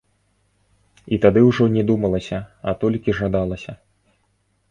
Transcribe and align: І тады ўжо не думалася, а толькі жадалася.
І 1.17 1.19
тады 1.25 1.43
ўжо 1.49 1.67
не 1.75 1.83
думалася, 1.91 2.39
а 2.71 2.75
толькі 2.85 3.17
жадалася. 3.21 3.71